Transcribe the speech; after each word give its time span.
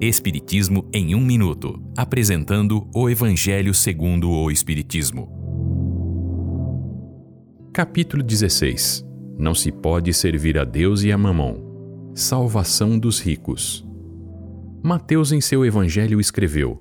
Espiritismo 0.00 0.88
em 0.92 1.12
um 1.16 1.20
minuto, 1.20 1.82
apresentando 1.96 2.88
o 2.94 3.10
Evangelho 3.10 3.74
segundo 3.74 4.30
o 4.30 4.48
Espiritismo. 4.48 5.28
Capítulo 7.72 8.22
16. 8.22 9.04
Não 9.36 9.56
se 9.56 9.72
pode 9.72 10.14
servir 10.14 10.56
a 10.56 10.62
Deus 10.62 11.02
e 11.02 11.10
a 11.10 11.18
Mamon. 11.18 12.12
Salvação 12.14 12.96
dos 12.96 13.18
ricos. 13.18 13.84
Mateus 14.84 15.32
em 15.32 15.40
seu 15.40 15.66
Evangelho 15.66 16.20
escreveu: 16.20 16.80